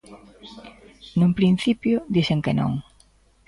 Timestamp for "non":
2.59-2.71